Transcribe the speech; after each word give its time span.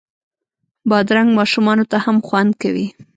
بادرنګ 0.89 1.29
ماشومانو 1.39 1.85
ته 1.91 1.97
هم 2.05 2.17
خوند 2.27 2.51
کوي. 2.61 2.87